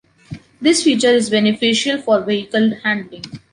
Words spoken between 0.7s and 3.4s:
feature is beneficial for vehicle handling.